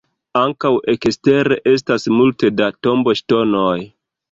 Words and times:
Ankaŭ 0.39 0.71
ekstere 0.93 1.59
estas 1.73 2.09
multe 2.21 2.53
da 2.63 2.73
tomboŝtonoj. 2.89 3.79